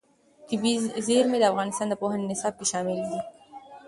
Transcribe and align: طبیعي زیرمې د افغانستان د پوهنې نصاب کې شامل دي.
طبیعي 0.49 0.77
زیرمې 1.07 1.37
د 1.39 1.43
افغانستان 1.51 1.87
د 1.89 1.93
پوهنې 2.01 2.25
نصاب 2.31 2.53
کې 2.59 2.65
شامل 2.71 2.99
دي. 3.09 3.19